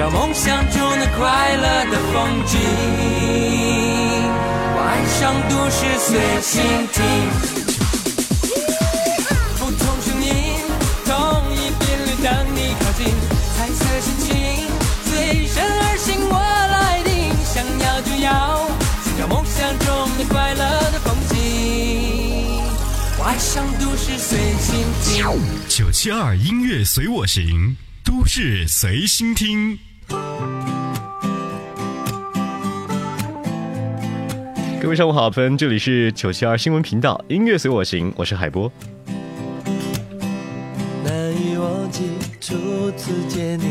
[0.00, 2.58] 找梦想中的快乐的风景。
[4.72, 7.04] 我爱上都市随心听，
[9.58, 10.32] 不同声音，
[11.04, 11.12] 同
[11.52, 13.12] 一频率，等你靠近，
[13.54, 14.26] 彩色心情
[15.04, 17.12] 随身而行，我来定，
[17.44, 18.66] 想要就要
[19.04, 21.36] 寻找梦想中的快乐的风景。
[23.18, 25.26] 我爱上都市随心听。
[25.68, 29.78] 九七二音乐随我行，都市随心听。
[34.82, 38.72] 各位上午好，朋友，这里是九七二新闻频道，音乐随我行，我是海波。
[41.04, 42.10] 难以忘记
[42.40, 43.66] 初次见你，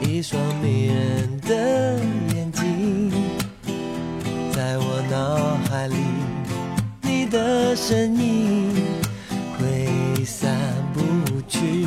[0.00, 2.00] 一双迷人的
[2.34, 3.12] 眼睛，
[4.50, 5.94] 在我脑海里，
[7.02, 8.74] 你的身影
[9.58, 10.56] 挥散
[10.94, 11.00] 不
[11.46, 11.86] 去。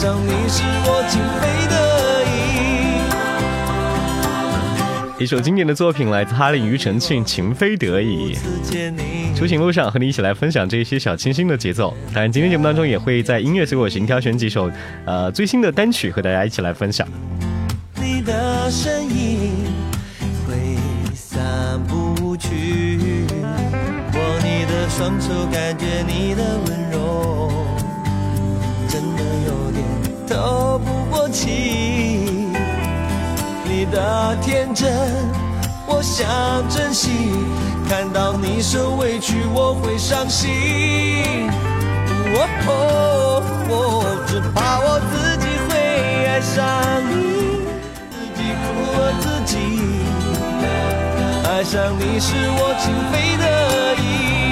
[0.00, 1.74] 上你是我情非得
[5.18, 5.22] 已。
[5.22, 8.34] 一首经典的作品来自哈林庾澄庆《情非得已》。
[9.36, 11.94] 出行路上和你一起来分享这些小清新的节奏。
[12.14, 14.70] 当然，今天节目当中也会在音乐随我行挑选几首
[15.04, 17.06] 呃最新的单曲和大家一起来分享。
[17.96, 19.66] 你的身影
[20.48, 20.78] 挥
[21.14, 22.96] 散不去，
[24.14, 27.52] 握你的双手，感觉你的温柔，
[31.40, 31.46] 不过气。
[33.64, 34.92] 你的天真，
[35.86, 36.28] 我想
[36.68, 37.10] 珍惜，
[37.88, 40.50] 看到你受委屈，我会伤心。
[42.32, 43.74] 哦哦哦，
[44.26, 45.72] 只怕我自己会
[46.26, 46.58] 爱上
[47.08, 47.12] 你。
[48.10, 49.56] 自己苦了自己，
[51.48, 53.44] 爱上你是我情非得
[53.96, 54.49] 已。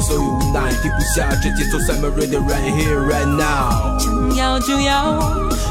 [0.00, 3.98] 所无奈，停不下这节奏，Summer Radio right here right now。
[3.98, 5.20] 想要就要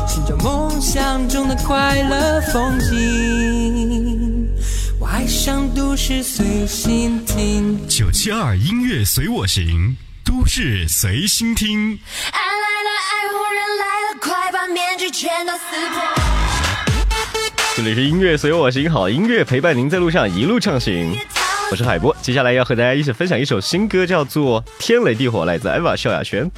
[0.08, 4.48] 寻找梦想中的快乐风景。
[5.00, 7.88] 我爱上都市随心听。
[7.88, 12.00] 九七二音乐随我行，都市随心听。
[12.32, 15.60] 爱来了，爱忽然来了，快把面具全都撕
[15.90, 16.02] 破。
[17.76, 21.18] 这里是音乐随我行，好音乐陪伴您在路上一路畅行。
[21.72, 26.52] 我是海波，接下来要和大家一起分享一首新歌，叫做《天雷地火》，来自 EVA 萧亚轩。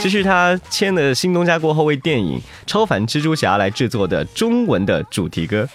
[0.00, 5.68] 这是他签了新东家过后为电影《超凡蜘蛛侠》来制作的中文的主题歌。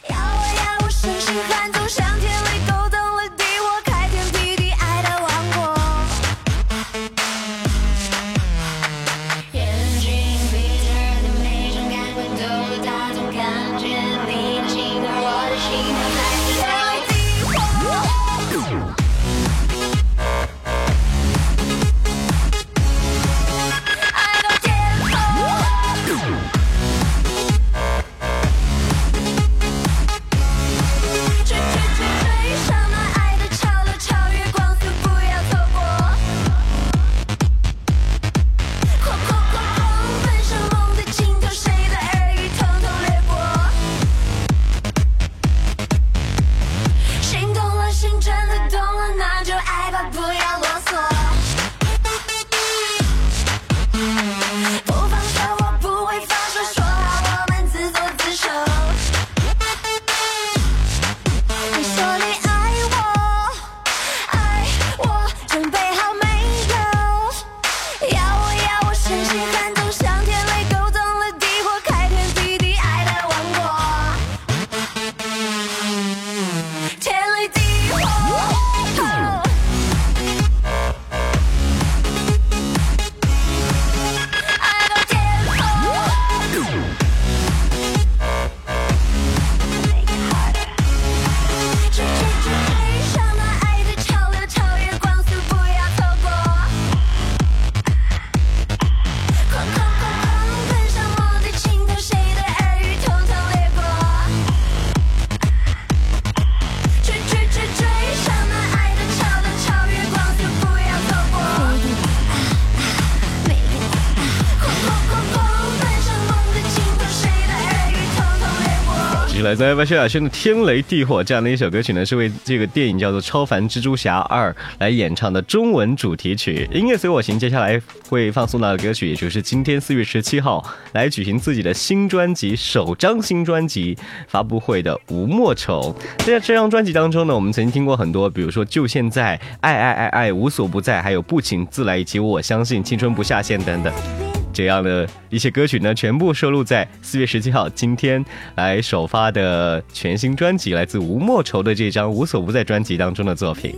[119.44, 124.50] 来自艾薇亚轩的《天雷地火》这样的一首歌曲呢，是为这个电影叫做《超凡蜘蛛侠二》
[124.80, 126.68] 来演唱的中文主题曲。
[126.74, 133.98] 音乐随我行，接下来会放送到的歌曲，也就是今天四月十七号来举行自己的新专辑首张新专辑
[134.30, 135.94] 发布会的吴莫愁。
[136.20, 144.33] 在这张专辑当中呢，我们曾经听过很多，比如说《就现在》《爱爱爱爱》《无所不在》，还有《不请自来》以及《我相信青春不下线》等等。
[144.54, 148.24] 这样的一些歌曲呢，全部收录在四月十七号今天
[148.56, 153.76] 来首发的全新专辑，来自吴莫愁的这张《无所不在》专辑当中的作品。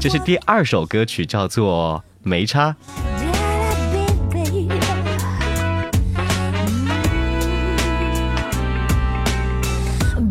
[0.00, 2.70] 这是第二首歌曲，叫做《没差》。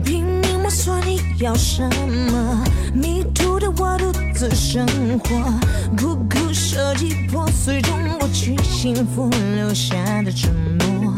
[0.04, 1.84] 拼命摸索你要什
[2.32, 2.64] 么，
[2.94, 4.86] 迷途的我独自生
[5.20, 5.30] 活，
[5.96, 11.14] 苦苦设计破碎中我去幸福留下的承诺，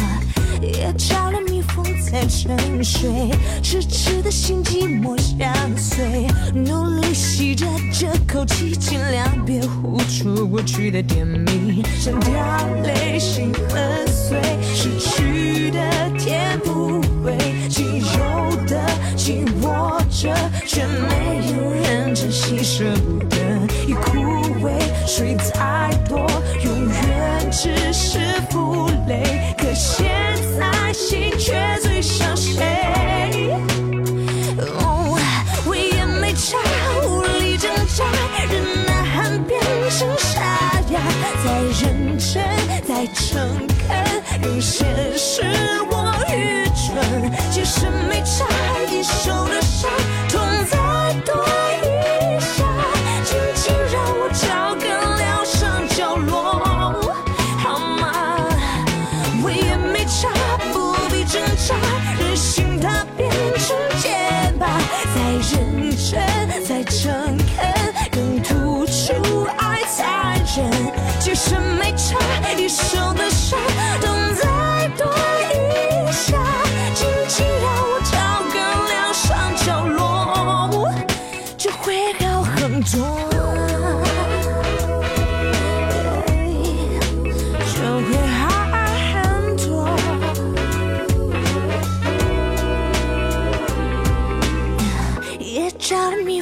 [0.62, 3.31] 也找了蜜蜂在沉睡，
[3.62, 12.33] 痴痴的心寂寞相随，努力吸着这口气，尽量别呼出过去的甜蜜，像掉
[12.83, 14.39] 泪心很碎，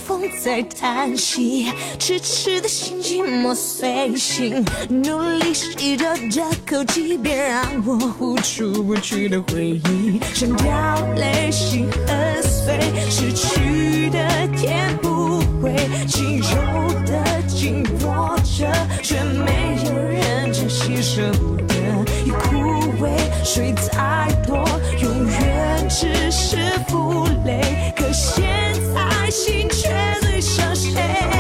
[0.05, 12.77] 风在叹息，痴痴的心寂寞随行，努力吸着这口气，别让我呼出不去的回忆，想掉泪心很碎，
[13.10, 14.19] 失去的
[14.57, 15.74] 填不会，
[16.05, 18.69] 轻柔的紧握着，
[19.01, 21.75] 却没有人珍惜，舍不得
[22.25, 22.57] 已枯
[23.01, 23.10] 萎，
[23.45, 24.57] 水再多，
[25.01, 26.57] 永远只是
[26.89, 27.93] 负累。
[27.95, 28.43] 可现
[28.74, 28.82] 在
[29.33, 29.89] 心却
[30.21, 31.32] 最伤谁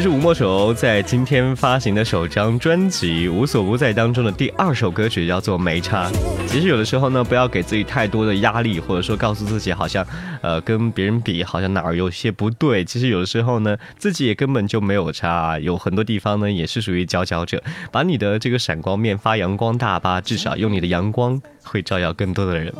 [0.00, 6.10] 这是吴莫愁在今天发行的首张专辑《无所不在》当中的第二首歌曲，叫做《没差》。
[6.46, 10.02] 其实有的时候呢，不要给自己太多的压力，或者说告诉自己好像，
[10.40, 12.82] 呃，跟别人比好像哪儿有些不对。
[12.82, 17.62] 其实有的时候呢，自己也根本就没有差，有很多地方呢也是属于佼佼者。
[17.92, 22.72] 把你的这个闪光面发扬光大吧，至少用你的阳光会照耀更多的人。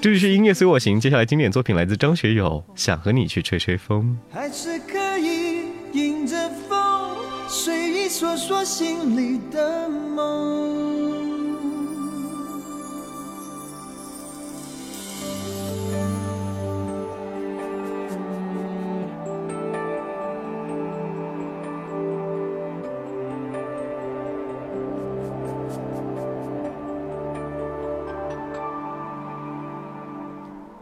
[0.00, 4.16] 这里是音乐随我行，接下来经典作品来自张学友，《想和你去吹吹风》。
[4.34, 4.78] 还是
[5.92, 6.36] 迎着
[6.68, 7.16] 风，
[7.48, 10.78] 随意说说心里的梦。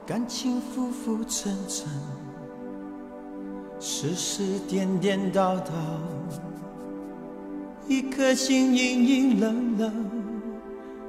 [0.07, 2.26] 感情浮浮沉沉。
[4.07, 5.73] 世事颠颠倒倒，
[7.89, 9.93] 一颗心隐隐冷冷，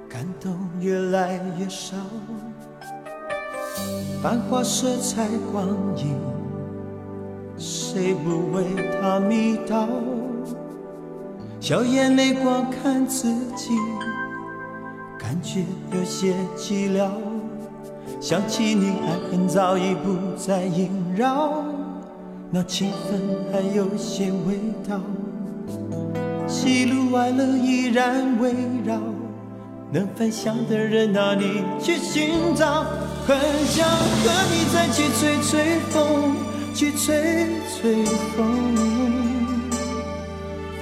[0.10, 1.96] 感动越来越少。
[4.24, 6.18] 繁华色彩光影，
[7.60, 8.64] 谁不为
[9.00, 9.88] 它迷倒？
[11.60, 13.76] 笑眼泪光看自己，
[15.20, 15.64] 感觉
[15.94, 17.10] 有些寂寥。
[18.20, 21.64] 想起你，爱恨早已不再萦绕，
[22.50, 23.20] 那气氛
[23.52, 25.02] 还有些味道。
[26.48, 28.54] 喜怒哀乐依然围
[28.86, 28.98] 绕，
[29.92, 32.86] 能分享的人哪里去寻找？
[33.28, 36.38] 很想和你再去吹吹风，
[36.74, 38.06] 去吹吹
[38.38, 38.46] 风，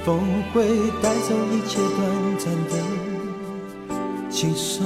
[0.06, 0.20] 风
[0.54, 0.62] 会
[1.02, 2.72] 带走一切短暂的
[4.30, 4.86] 轻松。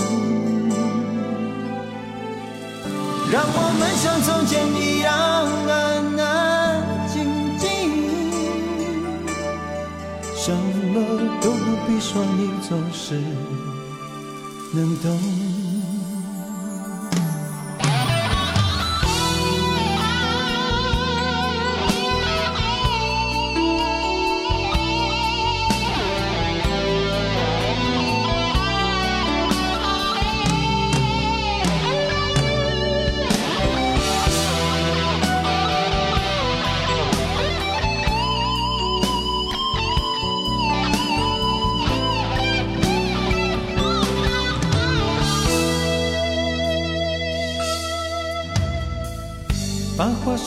[3.30, 5.14] 让我们像从前一样
[11.42, 13.16] 都不必说，你总是
[14.74, 15.39] 能懂。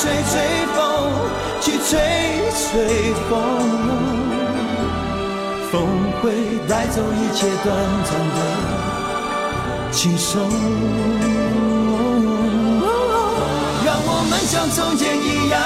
[0.00, 0.40] 吹吹
[0.74, 0.80] 风，
[1.60, 2.00] 去吹
[2.54, 3.30] 吹风，
[5.70, 5.74] 风
[6.22, 6.24] 会
[6.66, 7.68] 带走一切短
[8.04, 8.38] 暂的
[9.92, 10.40] 轻松。
[13.84, 15.60] 让我们像从前一样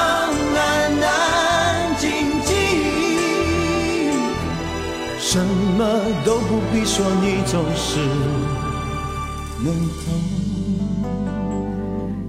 [0.57, 0.61] 安
[1.05, 2.03] 安静
[2.43, 2.50] 静，
[5.17, 5.38] 什
[5.79, 5.81] 么
[6.25, 8.00] 都不必说，你总是
[9.61, 10.12] 能懂。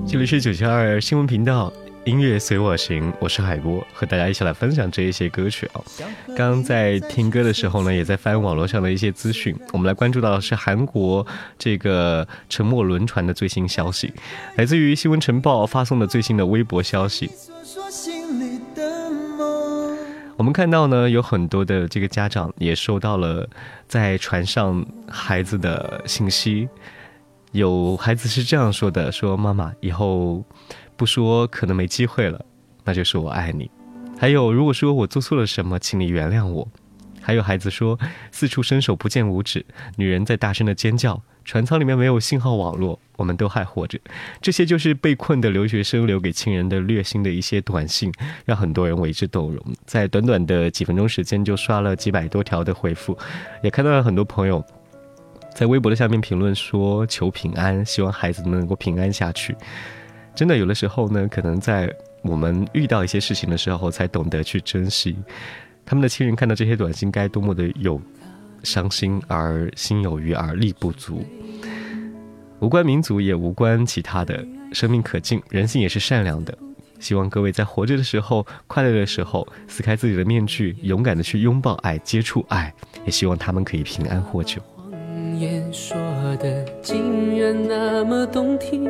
[0.07, 1.73] 这里是九七二新闻频道，
[2.05, 5.81] 音乐随我行，我是海波，和大家一起来分享这一些歌曲啊。
[6.27, 11.25] 刚刚在听歌的时候呢，也在翻网络上的一些资讯，我们来关注到的是韩国
[11.57, 14.13] 这个沉没轮船的最新消息，
[14.55, 17.27] 来自于新闻晨报发送的最新的微博消息。
[20.37, 23.49] 我们看到呢，有很多的这个家长也收到了
[23.87, 26.69] 在船上孩子的信息。
[27.51, 30.43] 有孩子是这样说的：“说妈妈以后
[30.95, 32.43] 不说可能没机会了，
[32.83, 33.69] 那就是我爱你。
[34.17, 36.67] 还有，如果说我做错了什么，请你原谅我。
[37.21, 37.99] 还有孩子说，
[38.31, 39.65] 四处伸手不见五指，
[39.97, 43.99] 女人在大声的尖叫，船舱里面没有信号网络，我们都还活着。
[44.41, 48.11] 这些就是被困的留学生留给亲人的虐心的一些短信，
[48.45, 49.59] 让很多人为之动容。
[49.87, 53.17] 在短短的几分钟时间，就刷了几百多条的回复，
[53.63, 54.63] 也看到了很多朋友。”
[55.55, 59.55] 在微博的下面评论说求平安，希望孩子们能够平安下去。
[60.35, 61.89] 真的，有的时候呢，可能在
[62.21, 65.15] 我们遇到一些事情的时候，才懂得去珍惜。
[65.85, 68.01] 他们的亲人看到这些短信，该多么的有
[68.63, 71.23] 伤心，而心有余而力不足。
[72.59, 76.57] 无关民族，也无关其他的，生命可敬，人性也是善良的。
[76.99, 82.73] 希望各位在活着的时候，快乐的时候，撕开自己的面具，勇敢的去拥抱爱，接触爱。
[83.05, 84.61] 也希望他们可以平安获救。
[84.79, 85.95] 谎言说
[86.37, 88.89] 的竟然那么动听，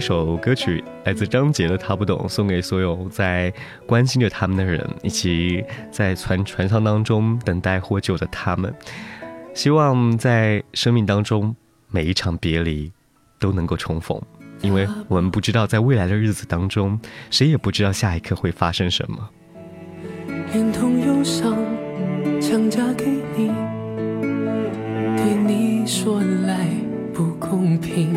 [0.00, 3.52] 一首歌曲来自张杰的《他不懂》，送给所有在
[3.86, 8.74] 关心着他们的人，以及在船船舱当中等待获救的他们。
[9.52, 11.54] 希望在生命当中
[11.88, 12.90] 每一场别离
[13.38, 14.18] 都能够重逢，
[14.62, 16.98] 因为我们不知道在未来的日子当中，
[17.30, 19.28] 谁也不知道下一刻会发生什么。
[20.54, 21.58] 连同忧伤
[22.40, 23.04] 强加给
[23.36, 23.50] 你，
[25.18, 26.66] 对你说来
[27.12, 28.16] 不公平。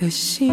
[0.00, 0.48] 的心。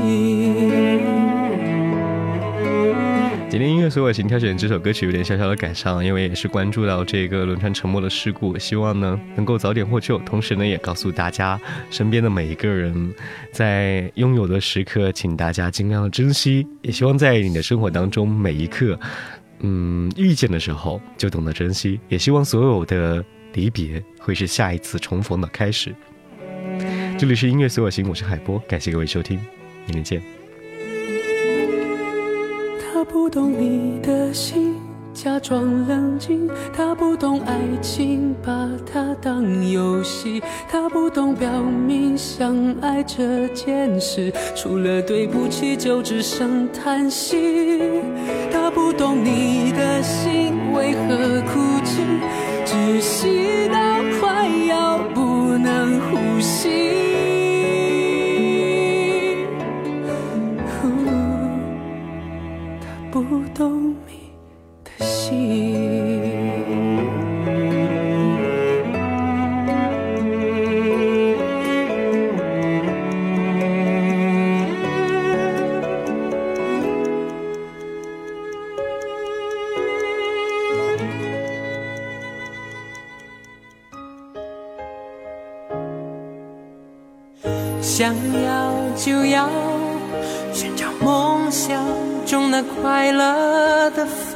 [3.49, 13.13] 今天音乐所有请挑选这首歌曲有点小小的感伤，因为也是关注到这个轮船沉没的事故，希望呢能够早点获救，同时呢也告诉大家身边的每一个人，
[13.53, 18.99] 在拥有的时刻，请大家尽量珍惜，也希望在你的生活当中每一刻，
[19.61, 25.95] 嗯，遇见的时候就懂得珍惜，也希望所有的离别会是下一次重逢的开始。
[27.17, 29.39] 这里是音乐所有行，我是海波，感谢各位收听，
[29.87, 30.21] 明天见。
[32.79, 34.75] 他不懂你的心，
[35.15, 36.47] 假装冷静。
[36.71, 40.43] 他不懂爱情，把它当游戏。
[40.69, 47.91] 他不懂表明相爱这件事，除了对不起就只剩叹息。
[48.51, 52.03] 他不懂你的心为何哭泣，
[52.63, 56.96] 窒息到快要不能呼吸。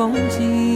[0.02, 0.71] 风景。